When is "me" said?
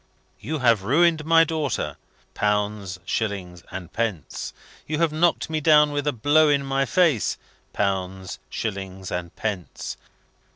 5.47-5.61